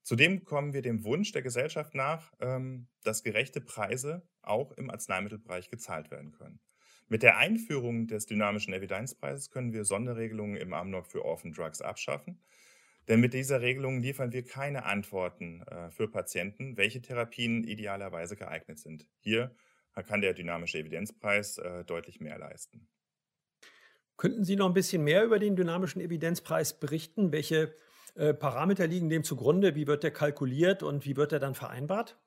Zudem 0.03 0.47
kommen 0.47 0.73
wir 0.73 0.81
dem 0.81 1.05
Wunsch 1.05 1.33
der 1.33 1.43
Gesellschaft 1.43 1.95
nach, 1.95 2.33
ähm, 2.41 2.89
dass 3.05 3.23
gerechte 3.23 3.61
Preise 3.61 4.27
auch 4.41 4.73
im 4.73 4.89
Arzneimittelbereich 4.89 5.69
gezahlt 5.69 6.11
werden 6.11 6.33
können. 6.33 6.61
Mit 7.09 7.23
der 7.23 7.39
Einführung 7.39 8.07
des 8.07 8.27
dynamischen 8.27 8.75
Evidenzpreises 8.75 9.51
können 9.51 9.73
wir 9.73 9.85
Sonderregelungen 9.85 10.57
im 10.57 10.75
AMNOG 10.75 11.07
für 11.07 11.25
Orphan 11.25 11.53
Drugs 11.53 11.81
abschaffen. 11.81 12.39
Denn 13.09 13.21
mit 13.21 13.33
dieser 13.33 13.63
Regelung 13.63 14.03
liefern 14.03 14.33
wir 14.33 14.45
keine 14.45 14.85
Antworten 14.85 15.63
äh, 15.63 15.91
für 15.91 16.09
Patienten, 16.09 16.77
welche 16.77 17.01
Therapien 17.01 17.65
idealerweise 17.65 18.37
geeignet 18.37 18.79
sind. 18.79 19.07
Hier 19.21 19.55
kann 20.07 20.21
der 20.21 20.35
dynamische 20.35 20.79
Evidenzpreis 20.79 21.59
äh, 21.59 21.85
deutlich 21.85 22.21
mehr 22.21 22.39
leisten. 22.39 22.87
Könnten 24.17 24.45
Sie 24.45 24.57
noch 24.57 24.67
ein 24.67 24.75
bisschen 24.75 25.03
mehr 25.03 25.25
über 25.25 25.39
den 25.39 25.57
dynamischen 25.57 26.03
Evidenzpreis 26.03 26.79
berichten? 26.79 27.33
Welche 27.33 27.75
äh, 28.15 28.35
Parameter 28.35 28.87
liegen 28.87 29.09
dem 29.09 29.25
zugrunde? 29.25 29.75
Wie 29.75 29.87
wird 29.87 30.03
der 30.03 30.11
kalkuliert 30.11 30.83
und 30.83 31.07
wie 31.07 31.17
wird 31.17 31.33
er 31.33 31.39
dann 31.39 31.55
vereinbart? 31.55 32.19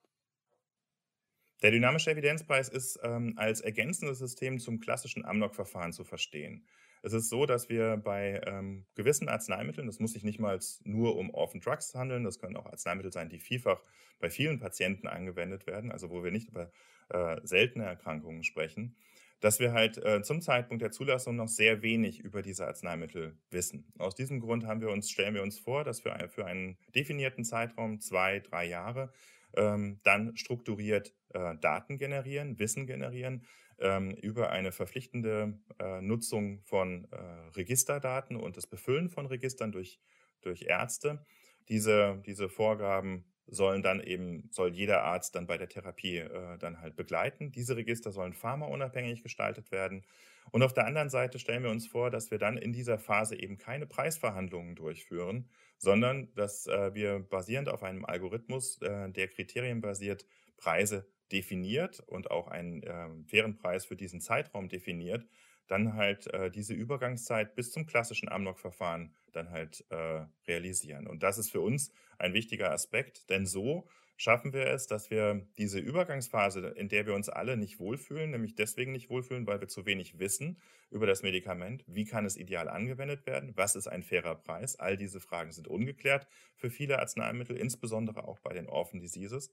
Der 1.62 1.70
dynamische 1.72 2.12
Evidenzpreis 2.12 2.70
ist 2.70 3.00
ähm, 3.04 3.34
als 3.38 3.62
ergänzendes 3.62 4.18
System 4.18 4.60
zum 4.60 4.80
klassischen 4.80 5.26
Amnok-Verfahren 5.26 5.94
zu 5.94 6.04
verstehen. 6.04 6.66
Es 7.04 7.14
ist 7.14 7.30
so, 7.30 7.46
dass 7.46 7.70
wir 7.70 7.98
bei 7.98 8.42
ähm, 8.46 8.86
gewissen 8.96 9.28
Arzneimitteln, 9.28 9.88
das 9.88 10.00
muss 10.00 10.14
sich 10.14 10.24
nicht 10.24 10.40
mal 10.40 10.60
nur 10.84 11.16
um 11.18 11.32
Orphan 11.32 11.62
Drugs 11.62 11.94
handeln, 11.96 12.24
das 12.24 12.40
können 12.40 12.56
auch 12.56 12.68
Arzneimittel 12.68 13.12
sein, 13.12 13.30
die 13.30 13.40
vielfach 13.40 13.82
bei 14.20 14.30
vielen 14.30 14.60
Patienten 14.60 15.08
angewendet 15.08 15.66
werden, 15.66 15.92
also 15.92 16.10
wo 16.10 16.24
wir 16.24 16.32
nicht 16.32 16.50
über 16.50 16.72
äh, 17.10 17.38
seltene 17.44 17.86
Erkrankungen 17.86 18.44
sprechen, 18.44 18.96
dass 19.40 19.60
wir 19.60 19.74
halt 19.74 19.98
äh, 19.98 20.22
zum 20.22 20.42
Zeitpunkt 20.42 20.84
der 20.84 20.92
Zulassung 20.92 21.36
noch 21.36 21.48
sehr 21.48 21.82
wenig 21.82 22.20
über 22.20 22.44
diese 22.44 22.68
Arzneimittel 22.68 23.36
wissen. 23.50 23.92
Aus 23.98 24.14
diesem 24.14 24.40
Grund 24.40 24.66
haben 24.66 24.82
wir 24.82 24.90
uns, 24.90 25.10
stellen 25.10 25.34
wir 25.34 25.42
uns 25.42 25.58
vor, 25.58 25.84
dass 25.84 26.06
wir 26.06 26.30
für 26.30 26.46
einen 26.46 26.78
definierten 26.94 27.44
Zeitraum, 27.44 28.00
zwei, 28.00 28.40
drei 28.40 28.66
Jahre, 28.66 29.12
ähm, 29.56 30.00
dann 30.04 30.36
strukturiert 30.38 31.14
äh, 31.34 31.56
Daten 31.58 31.98
generieren, 31.98 32.60
Wissen 32.60 32.88
generieren 32.88 33.46
ähm, 33.80 34.12
über 34.12 34.52
eine 34.52 34.72
verpflichtende 34.72 35.60
äh, 35.80 36.02
Nutzung 36.02 36.62
von 36.64 37.08
äh, 37.12 37.18
Registerdaten 37.56 38.36
und 38.36 38.58
das 38.58 38.68
Befüllen 38.68 39.10
von 39.10 39.26
Registern 39.26 39.72
durch, 39.72 40.00
durch 40.42 40.64
Ärzte. 40.64 41.26
Diese, 41.70 42.22
diese 42.26 42.50
Vorgaben 42.50 43.31
sollen 43.52 43.84
dann 43.84 44.02
eben, 44.02 44.48
soll 44.50 44.74
jeder 44.74 45.04
Arzt 45.04 45.36
dann 45.36 45.46
bei 45.46 45.58
der 45.58 45.68
Therapie 45.68 46.18
äh, 46.18 46.58
dann 46.58 46.80
halt 46.82 46.96
begleiten. 46.96 47.52
Diese 47.52 47.76
Register 47.76 48.12
sollen 48.12 48.34
pharmaunabhängig 48.34 49.22
gestaltet 49.22 49.72
werden. 49.72 50.04
Und 50.52 50.64
auf 50.64 50.74
der 50.74 50.86
anderen 50.86 51.10
Seite 51.10 51.38
stellen 51.38 51.64
wir 51.64 51.70
uns 51.70 51.86
vor, 51.86 52.10
dass 52.10 52.32
wir 52.32 52.40
dann 52.40 52.58
in 52.58 52.72
dieser 52.74 52.98
Phase 52.98 53.38
eben 53.38 53.58
keine 53.58 53.86
Preisverhandlungen 53.86 54.76
durchführen, 54.76 55.50
sondern 55.78 56.34
dass 56.34 56.66
äh, 56.68 56.94
wir 56.94 57.20
basierend 57.20 57.68
auf 57.70 57.84
einem 57.84 58.06
Algorithmus, 58.06 58.82
äh, 58.82 59.10
der 59.10 59.28
kriterienbasiert 59.28 60.26
Preise 60.58 61.08
definiert 61.32 62.00
und 62.08 62.32
auch 62.32 62.48
einen 62.48 62.84
äh, 62.84 63.10
fairen 63.28 63.56
Preis 63.58 63.86
für 63.86 63.96
diesen 63.96 64.22
Zeitraum 64.22 64.70
definiert, 64.70 65.28
dann 65.68 65.96
halt 65.96 66.28
äh, 66.34 66.50
diese 66.52 66.74
Übergangszeit 66.74 67.56
bis 67.56 67.72
zum 67.72 67.86
klassischen 67.86 68.30
Amnok-Verfahren 68.30 69.14
dann 69.36 69.52
halt 69.52 69.86
äh, 69.90 70.26
realisieren. 70.48 71.08
Und 71.08 71.24
das 71.24 71.38
ist 71.38 71.52
für 71.52 71.62
uns 71.62 71.92
ein 72.18 72.34
wichtiger 72.34 72.72
Aspekt, 72.72 73.30
denn 73.30 73.46
so 73.46 73.88
schaffen 74.22 74.54
wir 74.54 74.68
es, 74.68 74.86
dass 74.86 75.10
wir 75.10 75.48
diese 75.58 75.80
Übergangsphase, 75.80 76.68
in 76.76 76.90
der 76.90 77.08
wir 77.08 77.16
uns 77.16 77.28
alle 77.28 77.58
nicht 77.58 77.80
wohlfühlen, 77.80 78.30
nämlich 78.30 78.54
deswegen 78.54 78.92
nicht 78.92 79.10
wohlfühlen, 79.10 79.48
weil 79.48 79.62
wir 79.62 79.68
zu 79.68 79.88
wenig 79.88 80.20
wissen 80.20 80.62
über 80.92 81.08
das 81.08 81.24
Medikament, 81.24 81.84
wie 81.88 82.06
kann 82.06 82.26
es 82.26 82.38
ideal 82.38 82.70
angewendet 82.70 83.26
werden, 83.26 83.54
was 83.56 83.76
ist 83.76 83.88
ein 83.88 84.04
fairer 84.04 84.36
Preis, 84.36 84.76
all 84.76 84.96
diese 84.96 85.20
Fragen 85.20 85.52
sind 85.52 85.68
ungeklärt 85.68 86.28
für 86.56 86.70
viele 86.70 87.00
Arzneimittel, 87.00 87.58
insbesondere 87.58 88.28
auch 88.28 88.38
bei 88.40 88.54
den 88.54 88.68
Orphan 88.68 89.00
Diseases. 89.00 89.52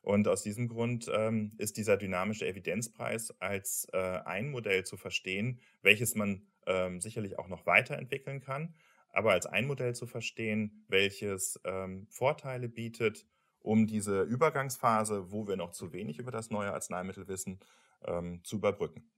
Und 0.00 0.28
aus 0.28 0.42
diesem 0.42 0.68
Grund 0.68 1.10
ähm, 1.12 1.52
ist 1.58 1.76
dieser 1.76 1.96
dynamische 1.96 2.46
Evidenzpreis 2.46 3.34
als 3.40 3.88
äh, 3.92 3.98
ein 3.98 4.50
Modell 4.50 4.84
zu 4.84 4.96
verstehen, 4.96 5.58
welches 5.82 6.14
man 6.14 6.46
ähm, 6.66 7.00
sicherlich 7.00 7.38
auch 7.38 7.48
noch 7.48 7.66
weiterentwickeln 7.66 8.40
kann, 8.40 8.74
aber 9.16 9.32
als 9.32 9.46
ein 9.46 9.66
Modell 9.66 9.94
zu 9.94 10.06
verstehen, 10.06 10.84
welches 10.88 11.60
ähm, 11.64 12.06
Vorteile 12.10 12.68
bietet, 12.68 13.26
um 13.60 13.86
diese 13.86 14.22
Übergangsphase, 14.22 15.30
wo 15.30 15.46
wir 15.46 15.56
noch 15.56 15.70
zu 15.70 15.92
wenig 15.92 16.18
über 16.18 16.30
das 16.30 16.50
neue 16.50 16.72
Arzneimittel 16.72 17.28
wissen, 17.28 17.60
ähm, 18.06 18.42
zu 18.44 18.56
überbrücken. 18.56 19.10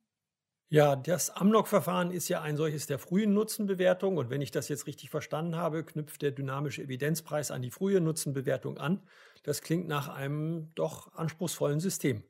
Ja, 0.68 0.96
das 0.96 1.30
Amnok-Verfahren 1.30 2.10
ist 2.10 2.28
ja 2.28 2.42
ein 2.42 2.56
solches 2.56 2.86
der 2.86 2.98
frühen 2.98 3.32
Nutzenbewertung. 3.34 4.16
Und 4.16 4.30
wenn 4.30 4.40
ich 4.42 4.50
das 4.50 4.68
jetzt 4.68 4.86
richtig 4.88 5.10
verstanden 5.10 5.54
habe, 5.54 5.84
knüpft 5.84 6.22
der 6.22 6.32
dynamische 6.32 6.82
Evidenzpreis 6.82 7.52
an 7.52 7.62
die 7.62 7.70
frühe 7.70 8.00
Nutzenbewertung 8.00 8.76
an. 8.76 9.06
Das 9.44 9.62
klingt 9.62 9.86
nach 9.86 10.08
einem 10.08 10.72
doch 10.74 11.14
anspruchsvollen 11.14 11.78
System. 11.78 12.24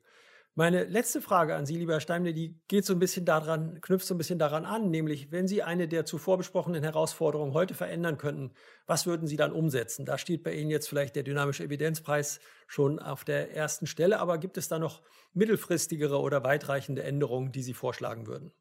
Meine 0.57 0.85
letzte 0.85 1.21
Frage 1.21 1.55
an 1.55 1.67
Sie, 1.67 1.77
lieber 1.77 1.93
Herr 1.93 1.99
Steimle, 1.99 2.33
die 2.33 2.59
geht 2.67 2.83
so 2.83 2.93
ein 2.93 2.97
bisschen 2.97 3.25
daran, 3.25 3.79
knüpft 3.79 4.07
so 4.07 4.15
ein 4.15 4.17
bisschen 4.17 4.39
daran 4.39 4.65
an, 4.65 4.89
nämlich 4.89 5.31
wenn 5.31 5.47
Sie 5.47 5.61
eine 5.61 5.87
der 5.87 6.03
zuvor 6.03 6.39
besprochenen 6.39 6.81
Herausforderungen 6.81 7.53
heute 7.53 7.75
verändern 7.75 8.17
könnten, 8.17 8.51
was 8.87 9.05
würden 9.05 9.27
Sie 9.27 9.35
dann 9.35 9.51
umsetzen? 9.51 10.03
Da 10.03 10.17
steht 10.17 10.41
bei 10.41 10.55
Ihnen 10.55 10.71
jetzt 10.71 10.89
vielleicht 10.89 11.15
der 11.15 11.21
dynamische 11.21 11.63
Evidenzpreis 11.63 12.39
schon 12.65 12.97
auf 12.97 13.23
der 13.23 13.55
ersten 13.55 13.85
Stelle, 13.85 14.19
aber 14.19 14.39
gibt 14.39 14.57
es 14.57 14.67
da 14.67 14.79
noch 14.79 15.03
mittelfristigere 15.35 16.19
oder 16.19 16.43
weitreichende 16.43 17.03
Änderungen, 17.03 17.51
die 17.51 17.61
Sie 17.61 17.75
vorschlagen 17.75 18.25
würden? 18.25 18.51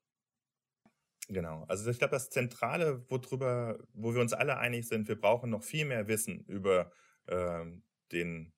Genau. 1.28 1.64
Also 1.66 1.90
ich 1.90 1.98
glaube, 1.98 2.12
das 2.12 2.28
Zentrale, 2.28 3.06
worüber, 3.08 3.78
wo 3.94 4.12
wir 4.12 4.20
uns 4.20 4.34
alle 4.34 4.58
einig 4.58 4.86
sind, 4.86 5.08
wir 5.08 5.18
brauchen 5.18 5.48
noch 5.48 5.62
viel 5.62 5.86
mehr 5.86 6.08
Wissen 6.08 6.44
über 6.44 6.92
äh, 7.24 7.64
den 8.12 8.52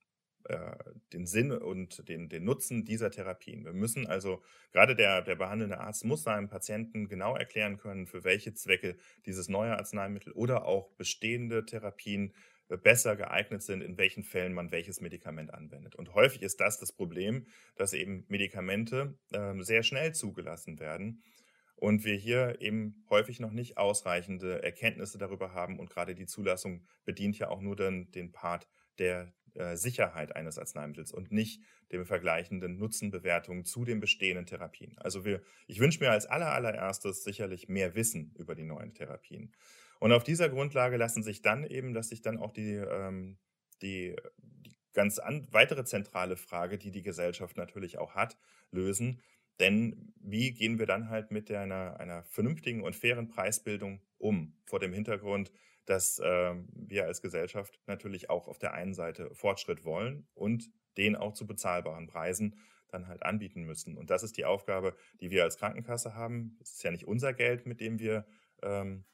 äh, 0.49 0.75
den 1.13 1.25
Sinn 1.25 1.51
und 1.51 2.07
den, 2.09 2.27
den 2.27 2.43
Nutzen 2.43 2.83
dieser 2.83 3.11
Therapien. 3.11 3.65
Wir 3.65 3.73
müssen 3.73 4.07
also, 4.07 4.41
gerade 4.71 4.95
der, 4.95 5.21
der 5.21 5.35
behandelnde 5.35 5.79
Arzt 5.79 6.05
muss 6.05 6.23
seinem 6.23 6.49
Patienten 6.49 7.07
genau 7.07 7.35
erklären 7.35 7.77
können, 7.77 8.07
für 8.07 8.23
welche 8.23 8.53
Zwecke 8.55 8.97
dieses 9.25 9.47
neue 9.47 9.77
Arzneimittel 9.77 10.33
oder 10.33 10.65
auch 10.65 10.89
bestehende 10.93 11.65
Therapien 11.65 12.33
äh, 12.69 12.77
besser 12.77 13.15
geeignet 13.15 13.61
sind, 13.61 13.81
in 13.81 13.97
welchen 13.99 14.23
Fällen 14.23 14.53
man 14.53 14.71
welches 14.71 15.01
Medikament 15.01 15.53
anwendet. 15.53 15.95
Und 15.95 16.15
häufig 16.15 16.41
ist 16.41 16.59
das 16.59 16.79
das 16.79 16.91
Problem, 16.91 17.45
dass 17.75 17.93
eben 17.93 18.25
Medikamente 18.27 19.17
äh, 19.31 19.53
sehr 19.61 19.83
schnell 19.83 20.13
zugelassen 20.13 20.79
werden 20.79 21.21
und 21.75 22.05
wir 22.05 22.15
hier 22.15 22.59
eben 22.59 23.05
häufig 23.09 23.39
noch 23.39 23.51
nicht 23.51 23.77
ausreichende 23.77 24.63
Erkenntnisse 24.63 25.17
darüber 25.17 25.53
haben. 25.53 25.79
Und 25.79 25.89
gerade 25.89 26.15
die 26.15 26.25
Zulassung 26.25 26.85
bedient 27.05 27.37
ja 27.37 27.49
auch 27.49 27.61
nur 27.61 27.75
den, 27.75 28.11
den 28.11 28.31
Part 28.31 28.67
der 28.97 29.31
äh, 29.59 29.75
Sicherheit 29.75 30.35
eines 30.35 30.57
Arzneimittels 30.57 31.11
und 31.11 31.31
nicht 31.31 31.61
dem 31.91 32.05
vergleichenden 32.05 32.77
Nutzenbewertungen 32.77 33.65
zu 33.65 33.83
den 33.83 33.99
bestehenden 33.99 34.45
Therapien. 34.45 34.97
Also 34.99 35.25
wir, 35.25 35.41
ich 35.67 35.79
wünsche 35.79 35.99
mir 35.99 36.11
als 36.11 36.25
aller, 36.25 36.51
allererstes 36.53 37.23
sicherlich 37.23 37.67
mehr 37.67 37.93
Wissen 37.93 38.33
über 38.37 38.55
die 38.55 38.63
neuen 38.63 38.93
Therapien. 38.93 39.51
Und 39.99 40.13
auf 40.13 40.23
dieser 40.23 40.49
Grundlage 40.49 40.97
lassen 40.97 41.23
sich 41.23 41.41
dann 41.41 41.65
eben, 41.65 41.93
dass 41.93 42.09
sich 42.09 42.21
dann 42.21 42.37
auch 42.37 42.51
die, 42.51 42.75
ähm, 42.75 43.37
die, 43.81 44.15
die 44.37 44.75
ganz 44.93 45.19
an, 45.19 45.47
weitere 45.51 45.83
zentrale 45.83 46.37
Frage, 46.37 46.77
die 46.77 46.91
die 46.91 47.03
Gesellschaft 47.03 47.57
natürlich 47.57 47.97
auch 47.97 48.15
hat, 48.15 48.37
lösen. 48.71 49.21
Denn 49.59 50.13
wie 50.15 50.53
gehen 50.53 50.79
wir 50.79 50.85
dann 50.85 51.09
halt 51.09 51.31
mit 51.31 51.51
einer, 51.51 51.99
einer 51.99 52.23
vernünftigen 52.23 52.81
und 52.81 52.95
fairen 52.95 53.27
Preisbildung 53.27 54.01
um? 54.17 54.57
Vor 54.65 54.79
dem 54.79 54.93
Hintergrund, 54.93 55.51
dass 55.89 56.19
äh, 56.19 56.55
wir 56.73 57.05
als 57.05 57.21
Gesellschaft 57.21 57.79
natürlich 57.87 58.29
auch 58.29 58.47
auf 58.47 58.59
der 58.59 58.73
einen 58.73 58.93
Seite 58.93 59.33
Fortschritt 59.33 59.85
wollen 59.85 60.27
und 60.33 60.69
den 60.97 61.15
auch 61.15 61.33
zu 61.33 61.47
bezahlbaren 61.47 62.07
Preisen 62.07 62.55
dann 62.89 63.07
halt 63.07 63.23
anbieten 63.23 63.63
müssen. 63.63 63.97
Und 63.97 64.09
das 64.09 64.23
ist 64.23 64.37
die 64.37 64.45
Aufgabe, 64.45 64.95
die 65.21 65.31
wir 65.31 65.43
als 65.43 65.57
Krankenkasse 65.57 66.15
haben. 66.15 66.57
Es 66.61 66.73
ist 66.73 66.83
ja 66.83 66.91
nicht 66.91 67.07
unser 67.07 67.33
Geld, 67.33 67.65
mit 67.65 67.81
dem 67.81 67.99
wir 67.99 68.25
ähm, 68.63 69.05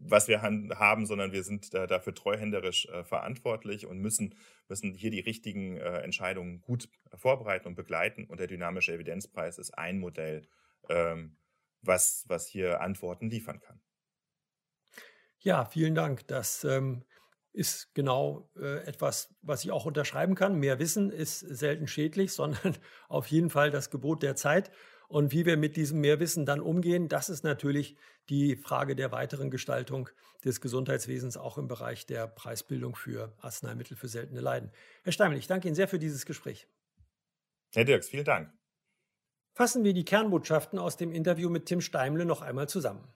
was 0.00 0.28
wir 0.28 0.42
haben, 0.42 1.06
sondern 1.06 1.32
wir 1.32 1.42
sind 1.42 1.74
da, 1.74 1.86
dafür 1.86 2.14
treuhänderisch 2.14 2.86
äh, 2.86 3.04
verantwortlich 3.04 3.86
und 3.86 3.98
müssen, 3.98 4.34
müssen 4.68 4.94
hier 4.94 5.10
die 5.10 5.20
richtigen 5.20 5.76
äh, 5.76 5.98
Entscheidungen 6.00 6.60
gut 6.62 6.88
vorbereiten 7.14 7.68
und 7.68 7.74
begleiten. 7.74 8.24
Und 8.24 8.40
der 8.40 8.46
dynamische 8.46 8.92
Evidenzpreis 8.92 9.58
ist 9.58 9.76
ein 9.76 9.98
Modell, 9.98 10.46
ähm, 10.88 11.36
was, 11.82 12.24
was 12.28 12.46
hier 12.46 12.80
Antworten 12.80 13.28
liefern 13.28 13.60
kann. 13.60 13.80
Ja, 15.40 15.64
vielen 15.64 15.94
Dank. 15.94 16.26
Das 16.26 16.64
ähm, 16.64 17.04
ist 17.52 17.94
genau 17.94 18.50
äh, 18.56 18.84
etwas, 18.86 19.34
was 19.42 19.64
ich 19.64 19.70
auch 19.70 19.86
unterschreiben 19.86 20.34
kann. 20.34 20.58
Mehr 20.58 20.78
Wissen 20.78 21.10
ist 21.10 21.40
selten 21.40 21.86
schädlich, 21.86 22.32
sondern 22.34 22.76
auf 23.08 23.26
jeden 23.26 23.50
Fall 23.50 23.70
das 23.70 23.90
Gebot 23.90 24.22
der 24.22 24.36
Zeit. 24.36 24.70
Und 25.08 25.32
wie 25.32 25.46
wir 25.46 25.56
mit 25.56 25.76
diesem 25.76 26.00
Mehrwissen 26.00 26.44
dann 26.44 26.60
umgehen, 26.60 27.08
das 27.08 27.30
ist 27.30 27.42
natürlich 27.42 27.96
die 28.28 28.56
Frage 28.56 28.94
der 28.94 29.10
weiteren 29.10 29.50
Gestaltung 29.50 30.10
des 30.44 30.60
Gesundheitswesens, 30.60 31.38
auch 31.38 31.56
im 31.56 31.66
Bereich 31.66 32.04
der 32.04 32.26
Preisbildung 32.26 32.94
für 32.94 33.32
Arzneimittel 33.38 33.96
für 33.96 34.08
seltene 34.08 34.40
Leiden. 34.40 34.70
Herr 35.02 35.12
Steimel, 35.12 35.38
ich 35.38 35.46
danke 35.46 35.66
Ihnen 35.66 35.74
sehr 35.74 35.88
für 35.88 35.98
dieses 35.98 36.26
Gespräch. 36.26 36.68
Herr 37.72 37.84
Dirks, 37.84 38.10
vielen 38.10 38.26
Dank. 38.26 38.52
Fassen 39.54 39.82
wir 39.82 39.94
die 39.94 40.04
Kernbotschaften 40.04 40.78
aus 40.78 40.96
dem 40.96 41.10
Interview 41.10 41.48
mit 41.48 41.66
Tim 41.66 41.80
Steimle 41.80 42.26
noch 42.26 42.42
einmal 42.42 42.68
zusammen. 42.68 43.08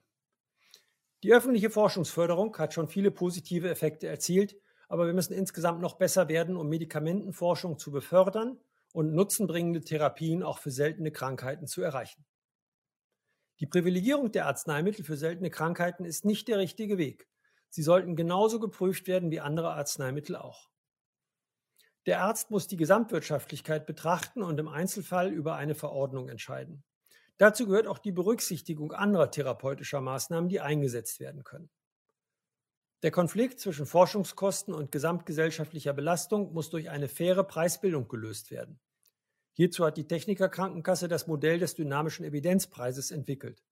Die 1.23 1.33
öffentliche 1.33 1.71
Forschungsförderung 1.71 2.57
hat 2.59 2.75
schon 2.75 2.89
viele 2.89 3.13
positive 3.13 3.71
Effekte 3.71 4.09
erzielt, 4.09 4.57
aber 4.89 5.07
wir 5.07 5.15
müssen 5.15 5.35
insgesamt 5.35 5.81
noch 5.81 5.95
besser 5.95 6.29
werden, 6.29 6.57
um 6.57 6.69
Medikamentenforschung 6.69 7.79
zu 7.79 7.93
befördern 7.93 8.59
und 8.93 9.15
nutzenbringende 9.15 9.83
Therapien 9.83 10.43
auch 10.43 10.59
für 10.59 10.73
seltene 10.73 11.13
Krankheiten 11.13 11.67
zu 11.67 11.81
erreichen. 11.81 12.25
Die 13.61 13.67
Privilegierung 13.67 14.33
der 14.33 14.47
Arzneimittel 14.47 15.05
für 15.05 15.17
seltene 15.17 15.51
Krankheiten 15.51 16.05
ist 16.05 16.25
nicht 16.25 16.49
der 16.49 16.59
richtige 16.59 16.99
Weg. 16.99 17.29
Sie 17.69 17.83
sollten 17.83 18.17
genauso 18.17 18.59
geprüft 18.59 19.07
werden 19.07 19.31
wie 19.31 19.41
andere 19.41 19.73
Arzneimittel 19.73 20.35
auch. 20.35 20.69
Der 22.07 22.23
Arzt 22.23 22.51
muss 22.51 22.67
die 22.67 22.77
Gesamtwirtschaftlichkeit 22.77 23.87
betrachten 23.87 24.43
und 24.43 24.59
im 24.59 24.67
Einzelfall 24.67 25.31
über 25.31 25.55
eine 25.55 25.77
Verordnung 25.77 26.29
entscheiden. 26.29 26.83
Dazu 27.43 27.67
gehört 27.67 27.89
auch 27.89 27.99
die 27.99 28.13
Berücksichtigung 28.13 28.93
anderer 28.93 29.29
therapeutischer 29.29 30.01
Maßnahmen, 30.01 30.49
die 30.49 30.61
eingesetzt 30.61 31.19
werden 31.19 31.43
können. 31.43 31.71
Der 33.03 33.11
Konflikt 33.11 33.59
zwischen 33.59 33.85
Forschungskosten 33.85 34.73
und 34.73 34.93
gesamtgesellschaftlicher 34.93 35.93
Belastung 35.93 36.53
muss 36.53 36.71
durch 36.71 36.89
eine 36.89 37.09
faire 37.09 37.43
Preisbildung 37.43 38.07
gelöst 38.07 38.53
werden. 38.53 38.79
Hierzu 39.55 39.85
hat 39.85 39.97
die 39.97 40.07
Technikerkrankenkasse 40.07 41.09
das 41.09 41.27
Modell 41.27 41.59
des 41.59 41.75
dynamischen 41.75 42.25
Evidenzpreises 42.25 43.11
entwickelt. 43.11 43.65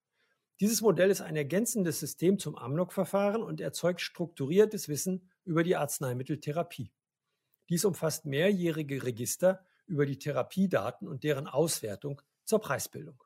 Dieses 0.59 0.81
Modell 0.81 1.13
ist 1.13 1.21
ein 1.21 1.37
ergänzendes 1.37 2.01
System 2.01 2.41
zum 2.41 2.59
Amnok-Verfahren 2.59 3.41
und 3.41 3.61
erzeugt 3.61 4.01
strukturiertes 4.01 4.89
Wissen 4.89 5.31
über 5.45 5.63
die 5.63 5.77
Arzneimitteltherapie. 5.77 6.91
Dies 7.69 7.85
umfasst 7.85 8.27
mehrjährige 8.27 9.05
Register 9.05 9.65
über 9.87 10.07
die 10.07 10.19
Therapiedaten 10.19 11.07
und 11.07 11.23
deren 11.23 11.47
Auswertung 11.47 12.21
zur 12.45 12.59
Preisbildung. 12.59 13.23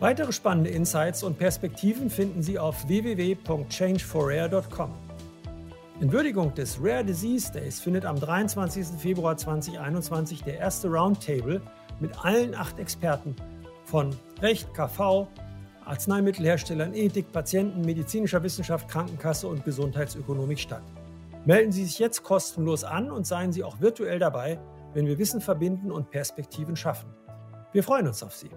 Weitere 0.00 0.32
spannende 0.32 0.70
Insights 0.70 1.24
und 1.24 1.40
Perspektiven 1.40 2.08
finden 2.08 2.40
Sie 2.40 2.56
auf 2.56 2.86
www.changeforrare.com. 2.86 4.94
In 6.00 6.12
Würdigung 6.12 6.54
des 6.54 6.78
Rare 6.80 7.04
Disease 7.04 7.50
Days 7.50 7.80
findet 7.80 8.04
am 8.04 8.20
23. 8.20 8.86
Februar 8.96 9.36
2021 9.36 10.44
der 10.44 10.58
erste 10.58 10.86
Roundtable 10.86 11.60
mit 11.98 12.12
allen 12.24 12.54
acht 12.54 12.78
Experten 12.78 13.34
von 13.86 14.14
Recht, 14.40 14.72
KV, 14.72 15.26
Arzneimittelherstellern, 15.84 16.94
Ethik, 16.94 17.32
Patienten, 17.32 17.80
medizinischer 17.80 18.44
Wissenschaft, 18.44 18.88
Krankenkasse 18.88 19.48
und 19.48 19.64
Gesundheitsökonomik 19.64 20.60
statt. 20.60 20.84
Melden 21.44 21.72
Sie 21.72 21.84
sich 21.84 21.98
jetzt 21.98 22.22
kostenlos 22.22 22.84
an 22.84 23.10
und 23.10 23.26
seien 23.26 23.52
Sie 23.52 23.64
auch 23.64 23.80
virtuell 23.80 24.20
dabei, 24.20 24.60
wenn 24.94 25.08
wir 25.08 25.18
Wissen 25.18 25.40
verbinden 25.40 25.90
und 25.90 26.10
Perspektiven 26.10 26.76
schaffen. 26.76 27.10
Wir 27.72 27.82
freuen 27.82 28.06
uns 28.06 28.22
auf 28.22 28.36
Sie. 28.36 28.50